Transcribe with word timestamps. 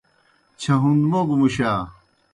چھہُوݩد 0.59 1.01
موگوْ 1.11 1.35
مُشا۔ 1.39 1.71